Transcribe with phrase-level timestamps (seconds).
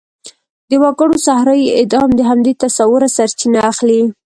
[0.69, 4.01] د وګړو صحرايي اعدام د همدې تصوره سرچینه اخلي.